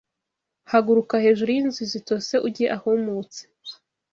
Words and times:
Haguruka 0.71 1.13
hejuru 1.25 1.49
y'inzu 1.55 1.83
zitose 1.93 2.33
ujye 2.47 2.65
ahumutse 2.75 3.41